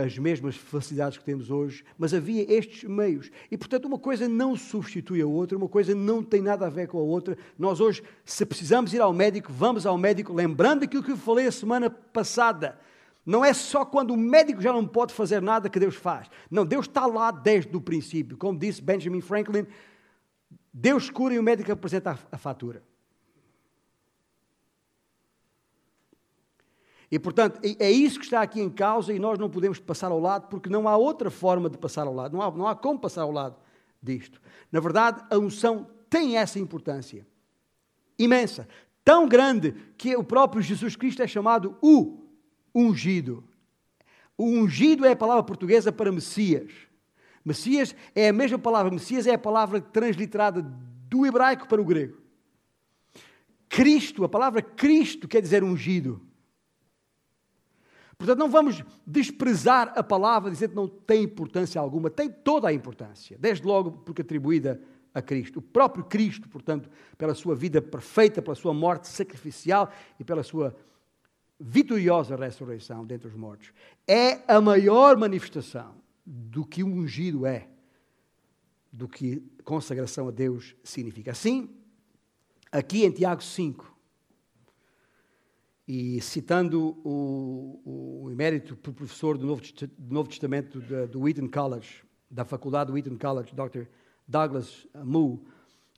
[0.05, 3.29] as mesmas facilidades que temos hoje, mas havia estes meios.
[3.51, 6.87] E, portanto, uma coisa não substitui a outra, uma coisa não tem nada a ver
[6.87, 7.37] com a outra.
[7.59, 11.49] Nós hoje, se precisamos ir ao médico, vamos ao médico, lembrando aquilo que eu falei
[11.49, 12.79] a semana passada.
[13.27, 16.29] Não é só quando o médico já não pode fazer nada que Deus faz.
[16.49, 18.37] Não, Deus está lá desde o princípio.
[18.37, 19.67] Como disse Benjamin Franklin,
[20.73, 22.83] Deus cura e o médico apresenta a fatura.
[27.15, 30.19] E, portanto, é isso que está aqui em causa e nós não podemos passar ao
[30.19, 32.37] lado porque não há outra forma de passar ao lado.
[32.37, 33.55] Não há, não há como passar ao lado
[34.03, 34.43] disto.
[34.73, 37.25] Na verdade, a unção tem essa importância
[38.19, 38.67] imensa,
[39.05, 42.19] tão grande que o próprio Jesus Cristo é chamado o
[42.75, 43.45] ungido.
[44.37, 46.73] O ungido é a palavra portuguesa para Messias.
[47.45, 50.63] Messias é a mesma palavra, Messias é a palavra transliterada
[51.09, 52.19] do hebraico para o grego.
[53.69, 56.21] Cristo, a palavra Cristo quer dizer ungido.
[58.17, 62.73] Portanto, não vamos desprezar a palavra, dizer que não tem importância alguma, tem toda a
[62.73, 64.81] importância, desde logo porque atribuída
[65.13, 65.59] a Cristo.
[65.59, 70.77] O próprio Cristo, portanto, pela sua vida perfeita, pela sua morte sacrificial e pela sua
[71.59, 73.73] vitoriosa ressurreição dentre os mortos,
[74.07, 75.95] é a maior manifestação
[76.27, 77.69] do que o ungido é,
[78.93, 81.31] do que consagração a Deus significa.
[81.31, 81.71] Assim,
[82.73, 83.94] aqui em Tiago 5,
[85.87, 89.63] e citando o, o emérito professor do Novo,
[89.99, 93.87] do Novo Testamento do Wheaton College, da faculdade do Wheaton College, Dr.
[94.27, 95.45] Douglas Moo,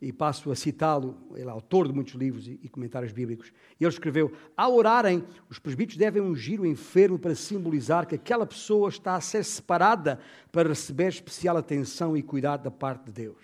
[0.00, 3.88] e passo a citá-lo, ele é autor de muitos livros e, e, comentários bíblicos, ele
[3.88, 9.14] escreveu: Ao orarem, os presbíteros devem ungir o enfermo para simbolizar que aquela pessoa está
[9.14, 10.20] a ser separada
[10.52, 13.42] para receber especial atenção e cuidado da parte de Deus.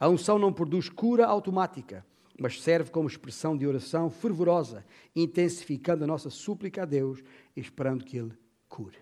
[0.00, 2.06] A unção não produz cura automática,
[2.38, 7.22] mas serve como expressão de oração fervorosa, intensificando a nossa súplica a Deus,
[7.56, 8.32] esperando que Ele
[8.68, 8.96] cure.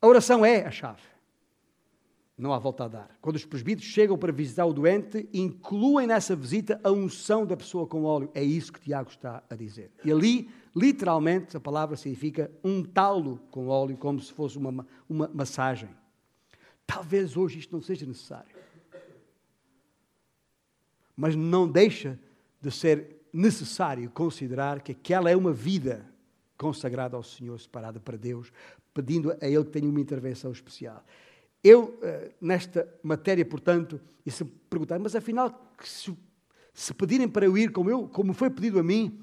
[0.00, 1.02] A oração é a chave.
[2.38, 3.18] Não há volta a dar.
[3.20, 7.86] Quando os presbíteros chegam para visitar o doente, incluem nessa visita a unção da pessoa
[7.86, 8.30] com óleo.
[8.34, 9.90] É isso que Tiago está a dizer.
[10.04, 15.88] E ali, literalmente, a palavra significa untá-lo com óleo, como se fosse uma, uma massagem.
[16.86, 18.65] Talvez hoje isto não seja necessário
[21.16, 22.18] mas não deixa
[22.60, 26.06] de ser necessário considerar que aquela é uma vida
[26.56, 28.52] consagrada ao Senhor, separada para Deus,
[28.94, 31.04] pedindo a Ele que tenha uma intervenção especial.
[31.62, 36.16] Eu, eh, nesta matéria, portanto, e se perguntar, mas afinal, se,
[36.72, 39.20] se pedirem para eu ir como, eu, como foi pedido a mim,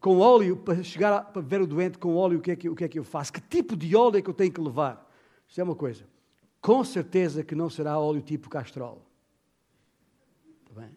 [0.00, 2.68] com óleo, para chegar a, para ver o doente com óleo, o que, é que,
[2.68, 3.32] o que é que eu faço?
[3.32, 5.10] Que tipo de óleo é que eu tenho que levar?
[5.48, 6.04] Isso é uma coisa.
[6.60, 9.06] Com certeza que não será óleo tipo castrol.
[10.62, 10.96] Está bem?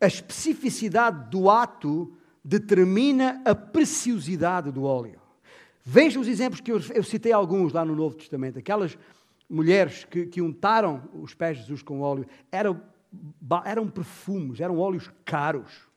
[0.00, 2.12] A especificidade do ato
[2.44, 5.20] determina a preciosidade do óleo.
[5.84, 8.58] Veja os exemplos que eu, eu, citei alguns lá no Novo Testamento.
[8.58, 8.96] Aquelas
[9.48, 12.80] mulheres que, que untaram os pés de Jesus com óleo eram,
[13.64, 15.88] eram perfumes, eram óleos caros.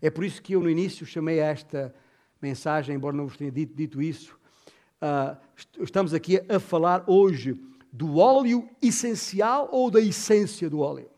[0.00, 1.94] É por isso que eu no início chamei esta
[2.40, 4.36] mensagem, embora não vos tenha dito, dito isso,
[5.00, 5.36] uh,
[5.80, 7.56] estamos aqui a falar hoje
[7.92, 11.11] do óleo essencial ou da essência do óleo.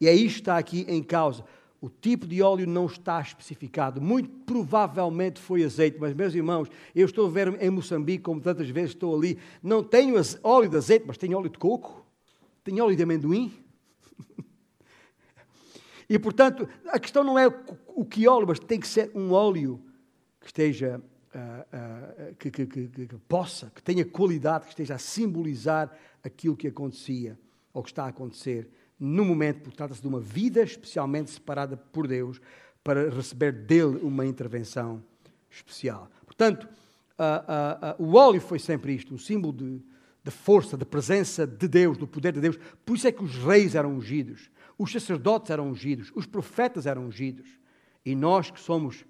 [0.00, 1.44] E que está aqui em causa.
[1.80, 4.00] O tipo de óleo não está especificado.
[4.00, 8.68] Muito provavelmente foi azeite, mas, meus irmãos, eu estou a ver em Moçambique, como tantas
[8.68, 12.04] vezes estou ali, não tenho óleo de azeite, mas tenho óleo de coco,
[12.64, 13.52] tenho óleo de amendoim.
[16.08, 17.46] e, portanto, a questão não é
[17.88, 19.80] o que óleo, mas tem que ser um óleo
[20.40, 21.00] que esteja,
[21.34, 25.94] uh, uh, que, que, que, que possa, que tenha qualidade, que esteja a simbolizar
[26.24, 27.38] aquilo que acontecia
[27.72, 28.68] ou que está a acontecer
[28.98, 32.40] no momento, porque trata-se de uma vida especialmente separada por Deus
[32.82, 35.02] para receber dele uma intervenção
[35.50, 36.10] especial.
[36.24, 36.64] Portanto,
[37.18, 39.82] uh, uh, uh, o óleo foi sempre isto, um símbolo de,
[40.22, 42.58] de força, de presença de Deus, do poder de Deus.
[42.84, 44.50] Por isso é que os reis eram ungidos.
[44.78, 47.48] os sacerdotes eram ungidos, os profetas eram ungidos.
[48.04, 49.04] E nós que somos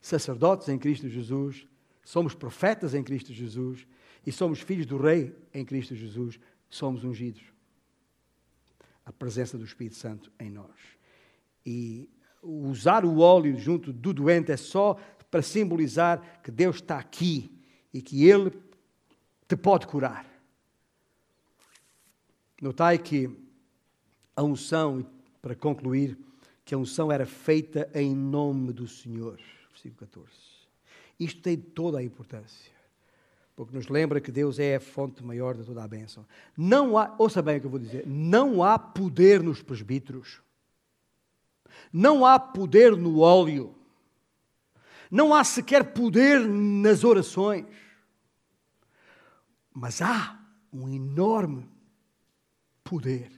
[0.00, 1.66] sacerdotes em Cristo Jesus,
[2.02, 3.86] somos profetas em Cristo Jesus
[4.26, 7.49] e somos filhos do Rei em Cristo Jesus, somos ungidos.
[9.10, 10.70] A presença do Espírito Santo em nós.
[11.66, 12.08] E
[12.40, 14.94] usar o óleo junto do doente é só
[15.28, 17.50] para simbolizar que Deus está aqui
[17.92, 18.52] e que Ele
[19.48, 20.24] te pode curar.
[22.62, 23.28] Notai que
[24.36, 25.04] a unção,
[25.42, 26.16] para concluir,
[26.64, 29.40] que a unção era feita em nome do Senhor.
[29.70, 30.30] Versículo 14.
[31.18, 32.72] Isto tem toda a importância,
[33.60, 36.24] porque nos lembra que Deus é a fonte maior de toda a bênção.
[36.56, 40.40] Não há, ouça bem o que eu vou dizer, não há poder nos presbíteros,
[41.92, 43.74] não há poder no óleo,
[45.10, 47.66] não há sequer poder nas orações,
[49.74, 50.40] mas há
[50.72, 51.68] um enorme
[52.82, 53.30] poder.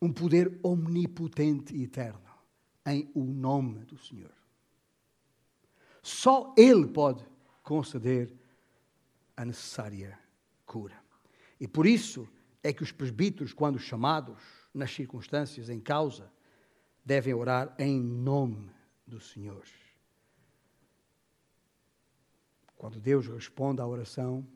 [0.00, 2.20] Um poder omnipotente e eterno
[2.86, 4.30] em o nome do Senhor.
[6.00, 7.26] Só Ele pode
[7.66, 8.32] conceder
[9.36, 10.16] a necessária
[10.64, 10.96] cura.
[11.58, 12.28] E por isso
[12.62, 14.40] é que os presbíteros, quando chamados
[14.72, 16.32] nas circunstâncias em causa,
[17.04, 18.70] devem orar em nome
[19.04, 19.64] do Senhor.
[22.76, 24.46] Quando Deus responde à oração,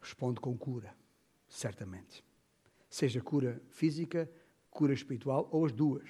[0.00, 0.94] responde com cura,
[1.48, 2.24] certamente.
[2.88, 4.30] Seja cura física,
[4.70, 6.08] cura espiritual ou as duas.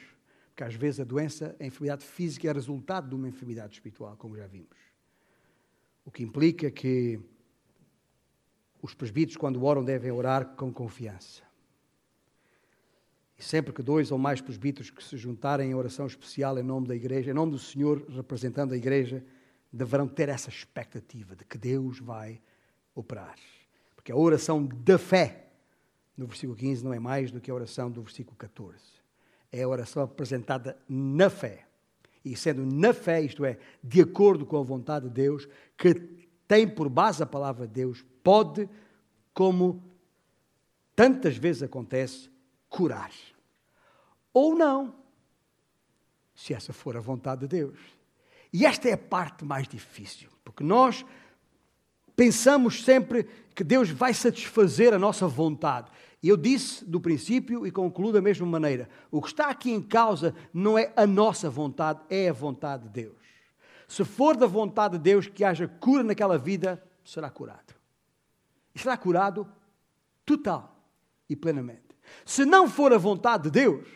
[0.59, 4.37] Porque às vezes a doença, a enfermidade física é resultado de uma enfermidade espiritual, como
[4.37, 4.77] já vimos.
[6.05, 7.21] O que implica que
[8.83, 11.45] os presbíteros, quando oram, devem orar com confiança.
[13.39, 16.89] E sempre que dois ou mais presbíteros que se juntarem em oração especial em nome
[16.89, 19.25] da igreja, em nome do Senhor, representando a igreja,
[19.73, 22.43] deverão ter essa expectativa de que Deus vai
[22.97, 23.37] operar.
[23.95, 25.53] Porque a oração da fé,
[26.17, 28.98] no versículo 15, não é mais do que a oração do versículo 14.
[29.51, 31.67] É a oração apresentada na fé.
[32.25, 35.95] E sendo na fé, isto é, de acordo com a vontade de Deus, que
[36.47, 38.69] tem por base a palavra de Deus, pode,
[39.33, 39.83] como
[40.95, 42.31] tantas vezes acontece,
[42.69, 43.11] curar.
[44.33, 44.95] Ou não,
[46.35, 47.79] se essa for a vontade de Deus.
[48.53, 51.05] E esta é a parte mais difícil, porque nós
[52.17, 53.25] pensamos sempre
[53.55, 55.91] que Deus vai satisfazer a nossa vontade.
[56.23, 60.35] Eu disse do princípio e concluo da mesma maneira: o que está aqui em causa
[60.53, 63.17] não é a nossa vontade, é a vontade de Deus.
[63.87, 67.75] Se for da vontade de Deus que haja cura naquela vida, será curado.
[68.75, 69.49] E será curado
[70.27, 70.77] total
[71.29, 71.97] e plenamente.
[72.25, 73.87] Se não for a vontade de Deus,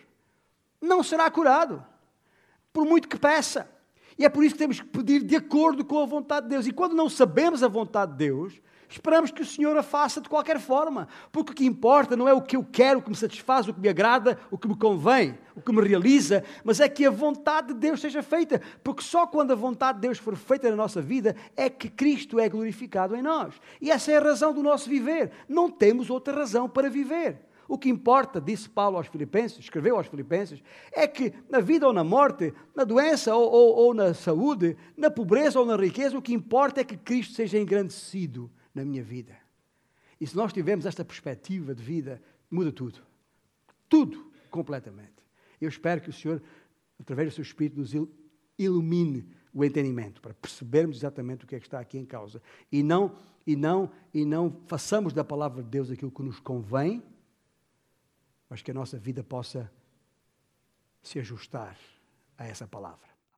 [0.81, 1.85] não será curado,
[2.73, 3.71] por muito que peça.
[4.19, 6.67] E é por isso que temos que pedir de acordo com a vontade de Deus.
[6.67, 8.61] E quando não sabemos a vontade de Deus,
[8.97, 11.09] esperamos que o Senhor a faça de qualquer forma.
[11.31, 13.75] Porque o que importa não é o que eu quero, o que me satisfaz, o
[13.75, 17.11] que me agrada, o que me convém, o que me realiza, mas é que a
[17.11, 18.61] vontade de Deus seja feita.
[18.83, 22.39] Porque só quando a vontade de Deus for feita na nossa vida é que Cristo
[22.39, 23.55] é glorificado em nós.
[23.81, 25.31] E essa é a razão do nosso viver.
[25.49, 27.41] Não temos outra razão para viver.
[27.69, 30.63] O que importa, disse Paulo aos Filipenses, escreveu aos Filipenses,
[30.93, 35.11] é que na vida ou na morte, na doença ou, ou, ou na saúde, na
[35.11, 39.37] pobreza ou na riqueza, o que importa é que Cristo seja engrandecido na minha vida.
[40.21, 43.01] E se nós tivermos esta perspectiva de vida, muda tudo.
[43.89, 45.23] Tudo, completamente.
[45.61, 46.43] Eu espero que o Senhor,
[46.99, 47.93] através do seu Espírito, nos
[48.59, 52.83] ilumine o entendimento para percebermos exatamente o que é que está aqui em causa e
[52.83, 57.03] não e não e não façamos da palavra de Deus aquilo que nos convém
[58.53, 59.73] mas que a nossa vida possa
[61.03, 61.75] se ajustar
[62.37, 63.09] a essa palavra.